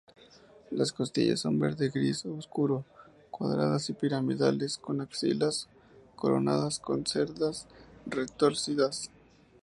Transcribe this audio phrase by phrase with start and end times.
[0.71, 2.83] Las costillas son verde-gris oscuro,
[3.29, 5.67] cuadradas y piramidales, con axilas
[6.15, 7.67] coronadas con cerdas
[8.07, 9.11] retorcidas.